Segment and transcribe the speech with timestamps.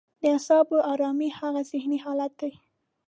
[0.21, 2.53] د اعصابو ارامي هغه ذهني حالت دی.